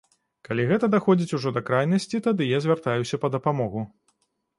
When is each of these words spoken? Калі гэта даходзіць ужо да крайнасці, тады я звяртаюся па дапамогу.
Калі 0.47 0.63
гэта 0.69 0.87
даходзіць 0.95 1.35
ужо 1.37 1.51
да 1.57 1.63
крайнасці, 1.67 2.21
тады 2.29 2.47
я 2.55 2.61
звяртаюся 2.67 3.21
па 3.27 3.31
дапамогу. 3.35 3.85